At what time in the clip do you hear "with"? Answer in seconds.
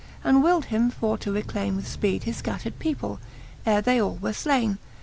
1.75-1.85